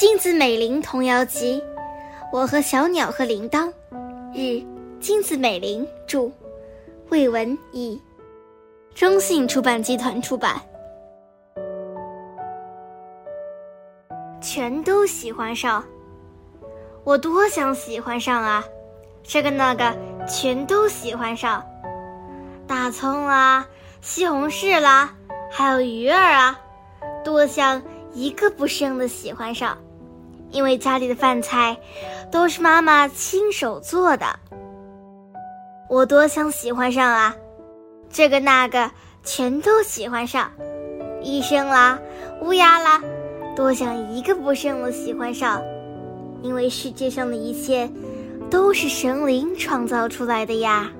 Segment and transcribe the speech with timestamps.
[0.00, 1.62] 金子美玲童谣集，
[2.32, 3.70] 我和小鸟和铃铛，
[4.32, 4.64] 日，
[4.98, 6.32] 金子美玲著，
[7.10, 8.00] 魏文译，
[8.94, 10.58] 中信出版集团出版。
[14.40, 15.84] 全都喜欢上，
[17.04, 18.64] 我多想喜欢上啊！
[19.22, 19.94] 这个那个
[20.26, 21.62] 全都喜欢上，
[22.66, 23.66] 大葱啦，
[24.00, 25.14] 西红柿啦，
[25.50, 26.58] 还有鱼儿啊，
[27.22, 27.82] 多想
[28.14, 29.76] 一个不剩的喜欢上。
[30.50, 31.76] 因为家里的饭菜
[32.30, 34.26] 都是妈妈亲手做的，
[35.88, 37.34] 我多想喜欢上啊！
[38.10, 38.90] 这个那个
[39.22, 40.50] 全都喜欢上，
[41.22, 41.98] 医生啦，
[42.42, 43.00] 乌鸦啦，
[43.54, 45.62] 多想一个不剩的喜欢上。
[46.42, 47.90] 因为世界上的一切
[48.50, 50.90] 都是神灵创造出来的呀。